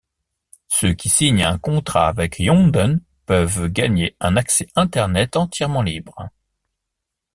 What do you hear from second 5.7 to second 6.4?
libre.